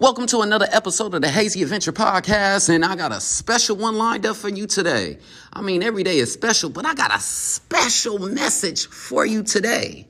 Welcome 0.00 0.28
to 0.28 0.42
another 0.42 0.68
episode 0.70 1.14
of 1.14 1.22
the 1.22 1.28
Hazy 1.28 1.60
Adventure 1.60 1.90
Podcast, 1.90 2.72
and 2.72 2.84
I 2.84 2.94
got 2.94 3.10
a 3.10 3.20
special 3.20 3.74
one 3.74 3.96
lined 3.96 4.26
up 4.26 4.36
for 4.36 4.48
you 4.48 4.68
today. 4.68 5.18
I 5.52 5.60
mean, 5.60 5.82
every 5.82 6.04
day 6.04 6.18
is 6.18 6.32
special, 6.32 6.70
but 6.70 6.86
I 6.86 6.94
got 6.94 7.12
a 7.12 7.18
special 7.18 8.20
message 8.20 8.86
for 8.86 9.26
you 9.26 9.42
today. 9.42 10.06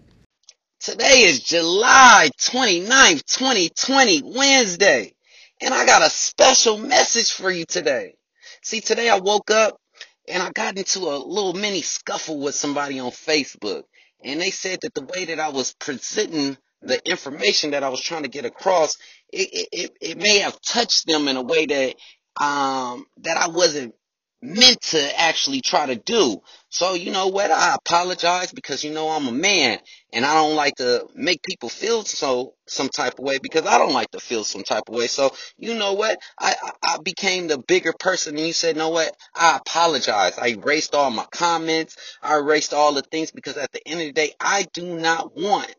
Today 0.78 1.22
is 1.22 1.40
July 1.40 2.28
29th, 2.38 3.24
2020, 3.24 4.24
Wednesday, 4.26 5.14
and 5.62 5.72
I 5.72 5.86
got 5.86 6.02
a 6.02 6.10
special 6.10 6.76
message 6.76 7.32
for 7.32 7.50
you 7.50 7.64
today. 7.64 8.14
See, 8.62 8.82
today 8.82 9.08
I 9.08 9.18
woke 9.20 9.50
up 9.50 9.80
and 10.28 10.42
I 10.42 10.50
got 10.50 10.76
into 10.76 10.98
a 10.98 11.16
little 11.16 11.54
mini 11.54 11.80
scuffle 11.80 12.38
with 12.38 12.54
somebody 12.54 12.98
on 12.98 13.10
Facebook, 13.10 13.84
and 14.22 14.38
they 14.38 14.50
said 14.50 14.80
that 14.82 14.92
the 14.92 15.08
way 15.14 15.24
that 15.24 15.40
I 15.40 15.48
was 15.48 15.72
presenting 15.72 16.58
the 16.82 17.00
information 17.10 17.72
that 17.72 17.82
I 17.82 17.88
was 17.88 18.00
trying 18.00 18.22
to 18.22 18.28
get 18.28 18.44
across, 18.44 18.96
it, 19.32 19.68
it, 19.72 19.96
it 20.00 20.18
may 20.18 20.38
have 20.40 20.60
touched 20.60 21.06
them 21.06 21.28
in 21.28 21.36
a 21.36 21.42
way 21.42 21.66
that, 21.66 21.94
um, 22.42 23.06
that 23.18 23.36
I 23.36 23.48
wasn't 23.48 23.94
meant 24.40 24.80
to 24.80 25.20
actually 25.20 25.60
try 25.60 25.86
to 25.86 25.96
do. 25.96 26.40
So, 26.68 26.94
you 26.94 27.10
know 27.10 27.28
what? 27.28 27.50
I 27.50 27.74
apologize 27.74 28.52
because, 28.52 28.84
you 28.84 28.92
know, 28.92 29.08
I'm 29.08 29.26
a 29.26 29.32
man 29.32 29.78
and 30.12 30.24
I 30.24 30.34
don't 30.34 30.54
like 30.54 30.76
to 30.76 31.08
make 31.14 31.42
people 31.42 31.68
feel 31.68 32.04
so, 32.04 32.54
some 32.66 32.88
type 32.88 33.18
of 33.18 33.24
way 33.24 33.38
because 33.42 33.66
I 33.66 33.78
don't 33.78 33.92
like 33.92 34.10
to 34.12 34.20
feel 34.20 34.44
some 34.44 34.62
type 34.62 34.84
of 34.88 34.94
way. 34.94 35.08
So, 35.08 35.34
you 35.56 35.74
know 35.74 35.94
what? 35.94 36.20
I, 36.38 36.54
I 36.82 36.98
became 37.02 37.48
the 37.48 37.58
bigger 37.58 37.92
person 37.98 38.36
and 38.36 38.46
you 38.46 38.52
said, 38.52 38.76
know 38.76 38.90
what? 38.90 39.12
I 39.34 39.56
apologize. 39.56 40.38
I 40.38 40.48
erased 40.48 40.94
all 40.94 41.10
my 41.10 41.26
comments. 41.32 41.96
I 42.22 42.36
erased 42.36 42.72
all 42.72 42.94
the 42.94 43.02
things 43.02 43.32
because 43.32 43.56
at 43.56 43.72
the 43.72 43.86
end 43.88 44.00
of 44.00 44.06
the 44.06 44.12
day, 44.12 44.34
I 44.38 44.66
do 44.72 44.84
not 45.00 45.36
want 45.36 45.74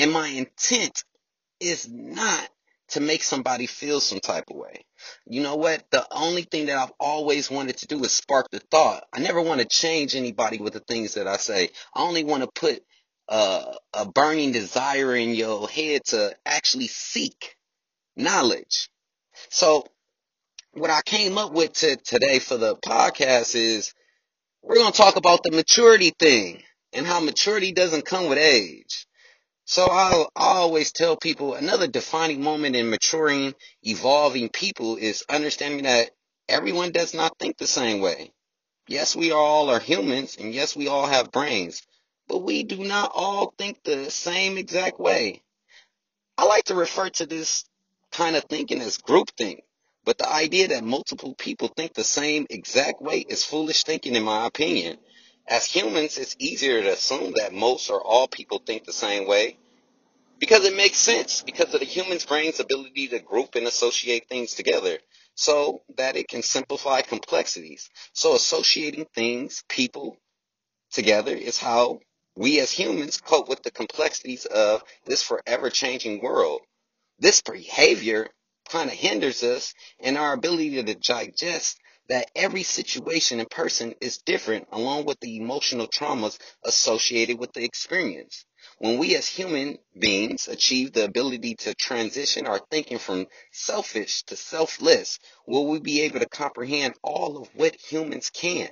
and 0.00 0.12
my 0.12 0.28
intent 0.28 1.04
is 1.60 1.86
not 1.90 2.48
to 2.88 3.00
make 3.00 3.22
somebody 3.22 3.66
feel 3.66 4.00
some 4.00 4.18
type 4.18 4.44
of 4.50 4.56
way. 4.56 4.84
You 5.26 5.42
know 5.42 5.56
what? 5.56 5.84
The 5.90 6.06
only 6.10 6.42
thing 6.42 6.66
that 6.66 6.78
I've 6.78 6.92
always 6.98 7.50
wanted 7.50 7.76
to 7.78 7.86
do 7.86 8.02
is 8.02 8.12
spark 8.12 8.50
the 8.50 8.60
thought. 8.60 9.04
I 9.12 9.20
never 9.20 9.42
want 9.42 9.60
to 9.60 9.66
change 9.66 10.16
anybody 10.16 10.56
with 10.58 10.72
the 10.72 10.80
things 10.80 11.14
that 11.14 11.28
I 11.28 11.36
say. 11.36 11.68
I 11.94 12.02
only 12.02 12.24
want 12.24 12.42
to 12.42 12.48
put 12.54 12.82
uh, 13.28 13.74
a 13.92 14.10
burning 14.10 14.52
desire 14.52 15.14
in 15.14 15.34
your 15.34 15.68
head 15.68 16.02
to 16.06 16.34
actually 16.46 16.88
seek 16.88 17.56
knowledge. 18.16 18.88
So 19.50 19.84
what 20.72 20.90
I 20.90 21.02
came 21.02 21.36
up 21.36 21.52
with 21.52 21.74
to, 21.74 21.96
today 21.96 22.38
for 22.38 22.56
the 22.56 22.74
podcast 22.76 23.54
is 23.54 23.92
we're 24.62 24.76
going 24.76 24.92
to 24.92 24.98
talk 24.98 25.16
about 25.16 25.42
the 25.42 25.50
maturity 25.50 26.12
thing 26.18 26.62
and 26.94 27.06
how 27.06 27.20
maturity 27.20 27.72
doesn't 27.72 28.06
come 28.06 28.28
with 28.28 28.38
age. 28.38 29.06
So 29.70 29.86
i 29.88 30.26
I 30.34 30.56
always 30.58 30.90
tell 30.90 31.16
people 31.16 31.54
another 31.54 31.86
defining 31.86 32.42
moment 32.42 32.74
in 32.74 32.90
maturing, 32.90 33.54
evolving 33.84 34.48
people 34.48 34.96
is 34.96 35.22
understanding 35.28 35.84
that 35.84 36.10
everyone 36.48 36.90
does 36.90 37.14
not 37.14 37.38
think 37.38 37.56
the 37.56 37.68
same 37.68 38.00
way. 38.00 38.32
Yes, 38.88 39.14
we 39.14 39.30
all 39.30 39.70
are 39.70 39.78
humans 39.78 40.36
and 40.40 40.52
yes, 40.52 40.74
we 40.74 40.88
all 40.88 41.06
have 41.06 41.30
brains, 41.30 41.82
but 42.26 42.38
we 42.38 42.64
do 42.64 42.78
not 42.78 43.12
all 43.14 43.54
think 43.56 43.84
the 43.84 44.10
same 44.10 44.58
exact 44.58 44.98
way. 44.98 45.40
I 46.36 46.46
like 46.46 46.64
to 46.64 46.74
refer 46.74 47.08
to 47.10 47.26
this 47.26 47.64
kind 48.10 48.34
of 48.34 48.42
thinking 48.46 48.80
as 48.80 48.98
groupthink, 48.98 49.60
but 50.04 50.18
the 50.18 50.28
idea 50.28 50.66
that 50.66 50.82
multiple 50.82 51.36
people 51.36 51.68
think 51.68 51.94
the 51.94 52.02
same 52.02 52.44
exact 52.50 53.00
way 53.00 53.18
is 53.20 53.44
foolish 53.44 53.84
thinking 53.84 54.16
in 54.16 54.24
my 54.24 54.46
opinion. 54.46 54.98
As 55.46 55.66
humans, 55.66 56.18
it's 56.18 56.36
easier 56.38 56.82
to 56.82 56.92
assume 56.92 57.32
that 57.36 57.52
most 57.52 57.90
or 57.90 58.00
all 58.00 58.28
people 58.28 58.62
think 58.64 58.84
the 58.84 58.92
same 58.92 59.26
way 59.26 59.56
because 60.38 60.64
it 60.64 60.76
makes 60.76 60.96
sense 60.96 61.42
because 61.42 61.72
of 61.74 61.80
the 61.80 61.86
human's 61.86 62.24
brain's 62.24 62.60
ability 62.60 63.08
to 63.08 63.18
group 63.20 63.54
and 63.54 63.66
associate 63.66 64.28
things 64.28 64.54
together 64.54 64.98
so 65.34 65.82
that 65.96 66.16
it 66.16 66.28
can 66.28 66.42
simplify 66.42 67.02
complexities. 67.02 67.90
So 68.12 68.34
associating 68.34 69.06
things, 69.14 69.64
people 69.68 70.16
together 70.92 71.34
is 71.34 71.58
how 71.58 72.00
we 72.36 72.60
as 72.60 72.70
humans 72.70 73.20
cope 73.20 73.48
with 73.48 73.62
the 73.62 73.70
complexities 73.70 74.46
of 74.46 74.82
this 75.04 75.22
forever 75.22 75.68
changing 75.68 76.22
world. 76.22 76.60
This 77.18 77.42
behavior 77.42 78.28
kind 78.68 78.88
of 78.88 78.96
hinders 78.96 79.42
us 79.42 79.74
in 79.98 80.16
our 80.16 80.32
ability 80.32 80.82
to 80.82 80.94
digest 80.94 81.79
that 82.10 82.30
every 82.36 82.62
situation 82.62 83.40
and 83.40 83.48
person 83.48 83.94
is 84.00 84.18
different 84.18 84.68
along 84.72 85.04
with 85.06 85.18
the 85.20 85.36
emotional 85.36 85.86
traumas 85.86 86.38
associated 86.64 87.38
with 87.38 87.52
the 87.52 87.64
experience. 87.64 88.44
When 88.78 88.98
we 88.98 89.14
as 89.14 89.28
human 89.28 89.78
beings 89.98 90.48
achieve 90.48 90.92
the 90.92 91.04
ability 91.04 91.54
to 91.60 91.74
transition 91.74 92.46
our 92.46 92.60
thinking 92.70 92.98
from 92.98 93.26
selfish 93.52 94.24
to 94.24 94.36
selfless, 94.36 95.18
will 95.46 95.66
we 95.68 95.80
be 95.80 96.02
able 96.02 96.20
to 96.20 96.28
comprehend 96.28 96.94
all 97.02 97.38
of 97.38 97.48
what 97.54 97.76
humans 97.76 98.30
can? 98.30 98.70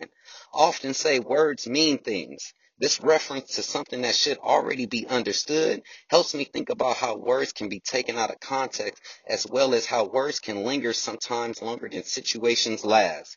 often 0.53 0.93
say 0.95 1.21
words 1.21 1.67
mean 1.67 1.99
things. 1.99 2.53
This 2.81 3.01
reference 3.01 3.57
to 3.57 3.63
something 3.65 4.03
that 4.03 4.15
should 4.15 4.39
already 4.39 4.87
be 4.87 5.07
understood 5.09 5.83
helps 6.11 6.33
me 6.33 6.45
think 6.45 6.71
about 6.71 6.97
how 6.97 7.17
words 7.17 7.53
can 7.53 7.69
be 7.69 7.81
taken 7.81 8.17
out 8.17 8.31
of 8.31 8.39
context 8.39 9.03
as 9.27 9.45
well 9.47 9.75
as 9.75 9.85
how 9.85 10.05
words 10.05 10.39
can 10.39 10.63
linger 10.63 10.93
sometimes 10.93 11.61
longer 11.61 11.89
than 11.89 12.05
situations 12.05 12.85
last. 12.85 13.37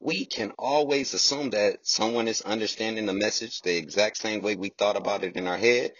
We 0.00 0.24
can 0.24 0.52
always 0.58 1.12
assume 1.12 1.50
that 1.50 1.80
someone 1.82 2.28
is 2.28 2.40
understanding 2.40 3.04
the 3.04 3.12
message 3.12 3.60
the 3.60 3.76
exact 3.76 4.16
same 4.16 4.40
way 4.40 4.56
we 4.56 4.70
thought 4.70 4.96
about 4.96 5.22
it 5.22 5.36
in 5.36 5.46
our 5.46 5.58
head 5.58 5.92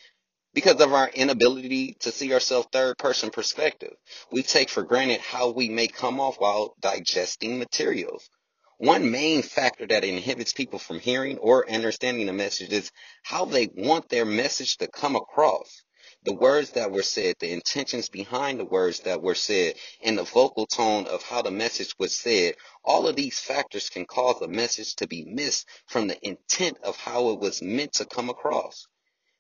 because 0.55 0.81
of 0.81 0.95
our 0.95 1.09
inability 1.11 1.95
to 2.01 2.11
see 2.11 2.33
ourselves 2.33 2.69
third 2.73 2.97
person 2.97 3.29
perspective. 3.31 3.93
We 4.33 4.43
take 4.43 4.71
for 4.71 4.83
granted 4.83 5.21
how 5.21 5.51
we 5.51 5.69
may 5.69 5.89
come 5.89 6.21
off 6.21 6.37
while 6.39 6.75
digesting 6.81 7.59
materials. 7.59 8.31
One 8.79 9.11
main 9.11 9.43
factor 9.43 9.89
that 9.89 10.05
inhibits 10.05 10.53
people 10.53 10.79
from 10.79 11.01
hearing 11.01 11.39
or 11.39 11.69
understanding 11.69 12.27
the 12.27 12.33
message 12.33 12.73
is 12.73 12.93
how 13.25 13.45
they 13.45 13.67
want 13.75 14.09
their 14.09 14.25
message 14.25 14.77
to 14.77 14.87
come 14.87 15.17
across. 15.17 15.83
The 16.23 16.35
words 16.35 16.71
that 16.71 16.93
were 16.93 17.03
said, 17.03 17.35
the 17.41 17.51
intentions 17.51 18.09
behind 18.09 18.61
the 18.61 18.65
words 18.65 19.01
that 19.01 19.21
were 19.21 19.35
said, 19.35 19.75
and 20.01 20.17
the 20.17 20.23
vocal 20.23 20.67
tone 20.67 21.09
of 21.09 21.25
how 21.25 21.43
the 21.43 21.51
message 21.51 21.93
was 21.99 22.17
said, 22.17 22.55
all 22.85 23.09
of 23.09 23.17
these 23.17 23.41
factors 23.41 23.91
can 23.91 24.07
cause 24.07 24.41
a 24.43 24.47
message 24.47 24.95
to 24.97 25.09
be 25.09 25.25
missed 25.25 25.67
from 25.87 26.07
the 26.07 26.25
intent 26.25 26.79
of 26.85 26.97
how 26.97 27.31
it 27.31 27.41
was 27.41 27.61
meant 27.61 27.95
to 27.95 28.05
come 28.05 28.31
across. 28.31 28.87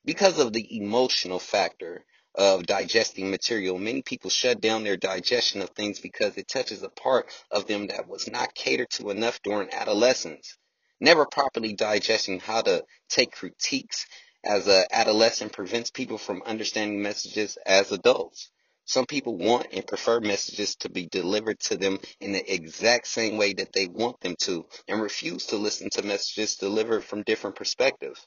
Because 0.04 0.40
of 0.40 0.52
the 0.52 0.76
emotional 0.76 1.38
factor, 1.38 2.04
of 2.38 2.66
digesting 2.66 3.30
material. 3.30 3.78
Many 3.78 4.02
people 4.02 4.30
shut 4.30 4.60
down 4.60 4.84
their 4.84 4.96
digestion 4.96 5.60
of 5.60 5.70
things 5.70 5.98
because 5.98 6.36
it 6.38 6.48
touches 6.48 6.84
a 6.84 6.88
part 6.88 7.30
of 7.50 7.66
them 7.66 7.88
that 7.88 8.08
was 8.08 8.30
not 8.30 8.54
catered 8.54 8.90
to 8.90 9.10
enough 9.10 9.42
during 9.42 9.74
adolescence. 9.74 10.56
Never 11.00 11.26
properly 11.26 11.74
digesting 11.74 12.40
how 12.40 12.62
to 12.62 12.84
take 13.08 13.32
critiques 13.32 14.06
as 14.44 14.68
an 14.68 14.84
adolescent 14.92 15.52
prevents 15.52 15.90
people 15.90 16.16
from 16.16 16.42
understanding 16.46 17.02
messages 17.02 17.58
as 17.66 17.90
adults. 17.92 18.50
Some 18.84 19.06
people 19.06 19.36
want 19.36 19.66
and 19.72 19.86
prefer 19.86 20.20
messages 20.20 20.76
to 20.76 20.88
be 20.88 21.06
delivered 21.06 21.60
to 21.62 21.76
them 21.76 21.98
in 22.20 22.32
the 22.32 22.54
exact 22.54 23.08
same 23.08 23.36
way 23.36 23.52
that 23.54 23.72
they 23.72 23.86
want 23.86 24.20
them 24.20 24.36
to 24.40 24.64
and 24.86 25.02
refuse 25.02 25.46
to 25.46 25.56
listen 25.56 25.90
to 25.90 26.02
messages 26.02 26.56
delivered 26.56 27.04
from 27.04 27.24
different 27.24 27.56
perspectives. 27.56 28.26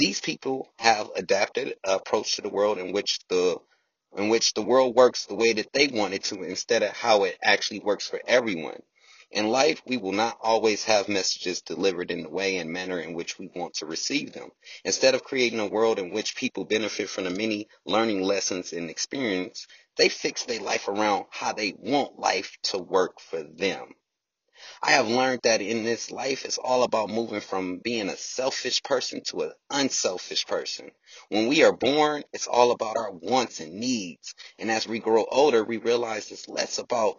These 0.00 0.22
people 0.22 0.72
have 0.78 1.10
adapted 1.14 1.76
an 1.84 1.94
approach 1.96 2.36
to 2.36 2.40
the 2.40 2.48
world 2.48 2.78
in 2.78 2.90
which 2.90 3.18
the 3.28 3.58
in 4.16 4.30
which 4.30 4.54
the 4.54 4.62
world 4.62 4.96
works 4.96 5.26
the 5.26 5.34
way 5.34 5.52
that 5.52 5.74
they 5.74 5.88
want 5.88 6.14
it 6.14 6.24
to 6.24 6.42
instead 6.42 6.82
of 6.82 6.96
how 6.96 7.24
it 7.24 7.36
actually 7.42 7.80
works 7.80 8.08
for 8.08 8.18
everyone. 8.26 8.82
In 9.30 9.50
life, 9.50 9.82
we 9.84 9.98
will 9.98 10.12
not 10.12 10.38
always 10.40 10.84
have 10.84 11.10
messages 11.10 11.60
delivered 11.60 12.10
in 12.10 12.22
the 12.22 12.30
way 12.30 12.56
and 12.56 12.70
manner 12.70 12.98
in 12.98 13.12
which 13.12 13.38
we 13.38 13.50
want 13.54 13.74
to 13.74 13.84
receive 13.84 14.32
them. 14.32 14.50
Instead 14.86 15.14
of 15.14 15.22
creating 15.22 15.60
a 15.60 15.66
world 15.66 15.98
in 15.98 16.12
which 16.12 16.34
people 16.34 16.64
benefit 16.64 17.10
from 17.10 17.24
the 17.24 17.30
many 17.30 17.68
learning 17.84 18.22
lessons 18.22 18.72
and 18.72 18.88
experience, 18.88 19.66
they 19.96 20.08
fix 20.08 20.44
their 20.44 20.60
life 20.60 20.88
around 20.88 21.26
how 21.28 21.52
they 21.52 21.74
want 21.76 22.18
life 22.18 22.56
to 22.62 22.78
work 22.78 23.20
for 23.20 23.42
them. 23.42 23.94
I 24.82 24.92
have 24.92 25.08
learned 25.08 25.40
that 25.44 25.60
in 25.60 25.84
this 25.84 26.10
life, 26.10 26.44
it's 26.44 26.58
all 26.58 26.82
about 26.82 27.10
moving 27.10 27.40
from 27.40 27.78
being 27.78 28.08
a 28.08 28.16
selfish 28.16 28.82
person 28.82 29.22
to 29.28 29.42
an 29.42 29.52
unselfish 29.70 30.46
person. 30.46 30.90
When 31.28 31.48
we 31.48 31.64
are 31.64 31.72
born, 31.72 32.24
it's 32.32 32.46
all 32.46 32.70
about 32.70 32.96
our 32.96 33.10
wants 33.10 33.60
and 33.60 33.74
needs. 33.74 34.34
And 34.58 34.70
as 34.70 34.88
we 34.88 34.98
grow 34.98 35.24
older, 35.24 35.64
we 35.64 35.76
realize 35.76 36.30
it's 36.30 36.48
less 36.48 36.78
about 36.78 37.16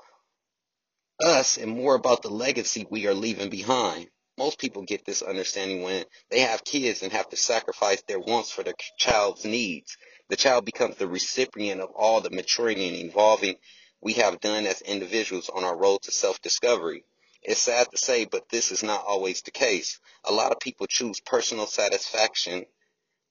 us 1.23 1.57
and 1.57 1.71
more 1.71 1.95
about 1.95 2.21
the 2.21 2.29
legacy 2.29 2.85
we 2.89 3.07
are 3.07 3.13
leaving 3.13 3.49
behind. 3.49 4.07
Most 4.37 4.59
people 4.59 4.83
get 4.83 5.05
this 5.05 5.21
understanding 5.21 5.83
when 5.83 6.05
they 6.29 6.39
have 6.39 6.63
kids 6.63 7.03
and 7.03 7.11
have 7.11 7.29
to 7.29 7.37
sacrifice 7.37 8.01
their 8.07 8.19
wants 8.19 8.51
for 8.51 8.63
their 8.63 8.73
child's 8.97 9.45
needs. 9.45 9.97
The 10.29 10.35
child 10.35 10.65
becomes 10.65 10.95
the 10.95 11.07
recipient 11.07 11.81
of 11.81 11.89
all 11.95 12.21
the 12.21 12.31
maturing 12.31 12.79
and 12.79 12.95
evolving 12.95 13.55
we 14.01 14.13
have 14.13 14.39
done 14.39 14.65
as 14.65 14.81
individuals 14.81 15.49
on 15.49 15.63
our 15.63 15.77
road 15.77 16.01
to 16.03 16.11
self-discovery. 16.11 17.03
It's 17.43 17.61
sad 17.61 17.89
to 17.91 17.97
say, 17.97 18.25
but 18.25 18.49
this 18.49 18.71
is 18.71 18.83
not 18.83 19.03
always 19.05 19.41
the 19.41 19.51
case. 19.51 19.99
A 20.25 20.31
lot 20.31 20.51
of 20.51 20.59
people 20.59 20.85
choose 20.87 21.19
personal 21.19 21.65
satisfaction 21.65 22.65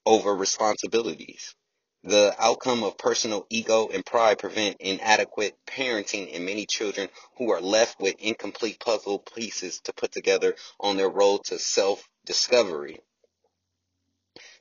over 0.05 0.35
responsibilities. 0.35 1.55
The 2.03 2.35
outcome 2.39 2.83
of 2.83 2.97
personal 2.97 3.47
ego 3.51 3.89
and 3.93 4.05
pride 4.05 4.39
prevent 4.39 4.79
inadequate 4.81 5.55
parenting 5.67 6.31
in 6.31 6.47
many 6.47 6.65
children 6.67 7.09
who 7.37 7.53
are 7.53 7.61
left 7.61 8.01
with 8.01 8.17
incomplete 8.19 8.81
puzzle 8.81 9.19
pieces 9.19 9.81
to 9.85 9.93
put 9.93 10.11
together 10.11 10.57
on 10.81 10.97
their 10.97 11.11
road 11.11 11.45
to 11.45 11.59
self-discovery. 11.59 13.01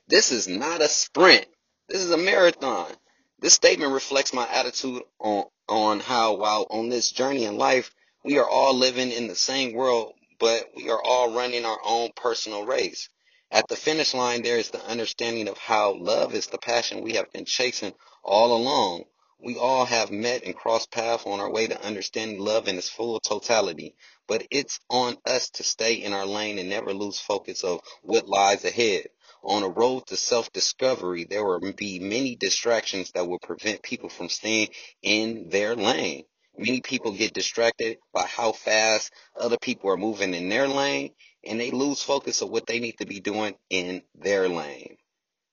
This 0.06 0.32
is 0.32 0.46
not 0.46 0.82
a 0.82 0.88
sprint. 0.88 1.46
This 1.88 2.02
is 2.02 2.10
a 2.10 2.18
marathon. 2.18 2.92
This 3.38 3.54
statement 3.54 3.92
reflects 3.92 4.34
my 4.34 4.46
attitude 4.46 5.02
on, 5.18 5.44
on 5.66 6.00
how 6.00 6.34
while 6.34 6.66
on 6.68 6.90
this 6.90 7.10
journey 7.10 7.44
in 7.44 7.56
life, 7.56 7.90
we 8.24 8.38
are 8.38 8.48
all 8.48 8.74
living 8.74 9.10
in 9.10 9.28
the 9.28 9.34
same 9.34 9.72
world, 9.72 10.14
but 10.38 10.70
we 10.76 10.90
are 10.90 11.02
all 11.02 11.34
running 11.34 11.64
our 11.64 11.78
own 11.84 12.10
personal 12.16 12.66
race. 12.66 13.08
At 13.50 13.66
the 13.68 13.76
finish 13.76 14.14
line, 14.14 14.42
there 14.42 14.58
is 14.58 14.70
the 14.70 14.84
understanding 14.84 15.48
of 15.48 15.58
how 15.58 15.94
love 15.94 16.34
is 16.34 16.46
the 16.46 16.58
passion 16.58 17.02
we 17.02 17.14
have 17.14 17.32
been 17.32 17.44
chasing 17.44 17.94
all 18.22 18.56
along. 18.56 19.04
We 19.42 19.56
all 19.56 19.86
have 19.86 20.10
met 20.10 20.44
and 20.44 20.54
crossed 20.54 20.90
paths 20.90 21.24
on 21.26 21.40
our 21.40 21.50
way 21.50 21.66
to 21.66 21.82
understanding 21.82 22.38
love 22.38 22.68
in 22.68 22.76
its 22.76 22.90
full 22.90 23.18
totality, 23.20 23.94
but 24.28 24.46
it's 24.50 24.78
on 24.90 25.16
us 25.26 25.48
to 25.50 25.64
stay 25.64 25.94
in 25.94 26.12
our 26.12 26.26
lane 26.26 26.58
and 26.58 26.68
never 26.68 26.92
lose 26.92 27.18
focus 27.18 27.64
of 27.64 27.80
what 28.02 28.28
lies 28.28 28.64
ahead. 28.64 29.06
On 29.42 29.62
a 29.62 29.68
road 29.68 30.06
to 30.08 30.16
self-discovery, 30.16 31.24
there 31.24 31.44
will 31.44 31.72
be 31.72 31.98
many 31.98 32.36
distractions 32.36 33.12
that 33.12 33.26
will 33.26 33.38
prevent 33.38 33.82
people 33.82 34.10
from 34.10 34.28
staying 34.28 34.68
in 35.02 35.48
their 35.48 35.74
lane. 35.74 36.24
Many 36.60 36.82
people 36.82 37.12
get 37.12 37.32
distracted 37.32 37.96
by 38.12 38.26
how 38.26 38.52
fast 38.52 39.14
other 39.34 39.56
people 39.56 39.88
are 39.88 39.96
moving 39.96 40.34
in 40.34 40.50
their 40.50 40.68
lane 40.68 41.14
and 41.42 41.58
they 41.58 41.70
lose 41.70 42.02
focus 42.02 42.42
of 42.42 42.50
what 42.50 42.66
they 42.66 42.80
need 42.80 42.98
to 42.98 43.06
be 43.06 43.18
doing 43.18 43.54
in 43.70 44.02
their 44.14 44.46
lane. 44.46 44.98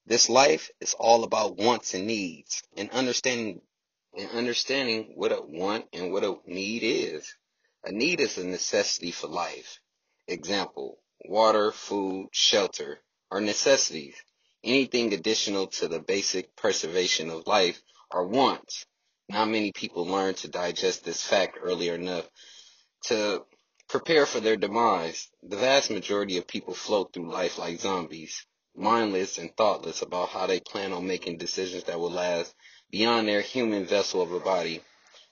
This 0.05 0.27
life 0.27 0.69
is 0.81 0.95
all 0.95 1.23
about 1.23 1.55
wants 1.55 1.93
and 1.93 2.07
needs 2.07 2.61
and 2.75 2.91
understanding 2.91 3.61
and 4.17 4.29
understanding 4.31 5.13
what 5.15 5.31
a 5.31 5.41
want 5.41 5.85
and 5.93 6.11
what 6.11 6.25
a 6.25 6.35
need 6.45 6.83
is. 6.83 7.33
A 7.85 7.91
need 7.93 8.19
is 8.19 8.37
a 8.37 8.45
necessity 8.45 9.11
for 9.11 9.27
life. 9.27 9.79
Example, 10.27 10.99
water, 11.23 11.71
food, 11.71 12.27
shelter 12.33 13.01
are 13.31 13.39
necessities. 13.39 14.15
Anything 14.61 15.13
additional 15.13 15.67
to 15.67 15.87
the 15.87 16.01
basic 16.01 16.53
preservation 16.57 17.29
of 17.29 17.47
life 17.47 17.81
are 18.11 18.27
wants. 18.27 18.85
Not 19.29 19.49
many 19.49 19.73
people 19.73 20.05
learn 20.05 20.35
to 20.35 20.47
digest 20.47 21.03
this 21.03 21.21
fact 21.21 21.57
early 21.61 21.89
enough 21.89 22.29
to 23.07 23.45
prepare 23.89 24.25
for 24.25 24.39
their 24.39 24.55
demise. 24.55 25.29
The 25.43 25.57
vast 25.57 25.91
majority 25.91 26.37
of 26.37 26.47
people 26.47 26.73
float 26.73 27.11
through 27.11 27.31
life 27.31 27.57
like 27.57 27.79
zombies, 27.79 28.45
mindless 28.73 29.37
and 29.37 29.55
thoughtless 29.57 30.01
about 30.01 30.29
how 30.29 30.47
they 30.47 30.61
plan 30.61 30.93
on 30.93 31.07
making 31.07 31.39
decisions 31.39 31.83
that 31.85 31.99
will 31.99 32.11
last 32.11 32.55
beyond 32.89 33.27
their 33.27 33.41
human 33.41 33.85
vessel 33.85 34.21
of 34.21 34.31
a 34.31 34.39
body. 34.39 34.81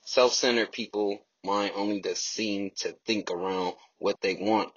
Self-centered 0.04 0.72
people 0.72 1.26
mind 1.42 1.72
only 1.74 2.02
to 2.02 2.14
seem 2.14 2.72
to 2.76 2.94
think 3.06 3.30
around 3.30 3.74
what 3.98 4.20
they 4.20 4.34
want 4.34 4.72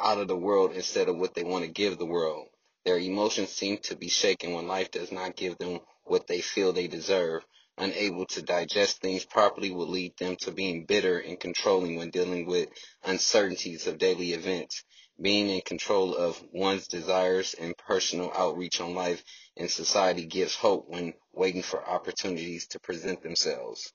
out 0.00 0.18
of 0.18 0.28
the 0.28 0.36
world 0.36 0.72
instead 0.72 1.08
of 1.08 1.18
what 1.18 1.34
they 1.34 1.44
want 1.44 1.64
to 1.64 1.70
give 1.70 1.98
the 1.98 2.06
world. 2.06 2.48
Their 2.86 2.98
emotions 2.98 3.50
seem 3.50 3.78
to 3.84 3.96
be 3.96 4.08
shaken 4.08 4.54
when 4.54 4.68
life 4.68 4.90
does 4.90 5.12
not 5.12 5.36
give 5.36 5.58
them 5.58 5.80
what 6.04 6.26
they 6.26 6.40
feel 6.40 6.72
they 6.72 6.86
deserve 6.86 7.44
unable 7.78 8.26
to 8.26 8.42
digest 8.42 9.00
things 9.00 9.24
properly 9.24 9.70
will 9.70 9.88
lead 9.88 10.16
them 10.18 10.36
to 10.36 10.52
being 10.52 10.84
bitter 10.84 11.18
and 11.18 11.38
controlling 11.40 11.96
when 11.96 12.10
dealing 12.10 12.46
with 12.46 12.68
uncertainties 13.04 13.86
of 13.86 13.98
daily 13.98 14.32
events. 14.32 14.84
Being 15.20 15.48
in 15.48 15.60
control 15.60 16.16
of 16.16 16.42
one's 16.52 16.88
desires 16.88 17.54
and 17.54 17.76
personal 17.76 18.32
outreach 18.34 18.80
on 18.80 18.94
life 18.94 19.22
and 19.56 19.70
society 19.70 20.26
gives 20.26 20.56
hope 20.56 20.86
when 20.88 21.14
waiting 21.32 21.62
for 21.62 21.88
opportunities 21.88 22.66
to 22.68 22.80
present 22.80 23.22
themselves. 23.22 23.92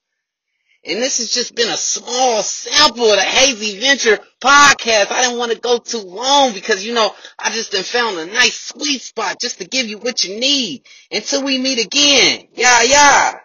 And 0.85 1.01
this 1.01 1.17
has 1.17 1.29
just 1.29 1.55
been 1.55 1.69
a 1.69 1.75
small 1.75 2.41
sample 2.41 3.03
of 3.03 3.17
the 3.17 3.21
Hazy 3.21 3.79
Venture 3.79 4.17
podcast. 4.41 5.11
I 5.11 5.23
didn't 5.23 5.37
want 5.37 5.51
to 5.51 5.59
go 5.59 5.77
too 5.77 5.99
long 5.99 6.53
because, 6.53 6.85
you 6.85 6.93
know, 6.93 7.13
I 7.37 7.49
just 7.51 7.75
found 7.75 8.17
a 8.17 8.25
nice 8.25 8.57
sweet 8.57 9.01
spot 9.01 9.41
just 9.41 9.57
to 9.59 9.65
give 9.65 9.87
you 9.87 9.97
what 9.97 10.23
you 10.23 10.39
need. 10.39 10.83
Until 11.11 11.43
we 11.43 11.57
meet 11.57 11.85
again. 11.85 12.47
Yeah, 12.53 12.83
yeah. 12.83 13.39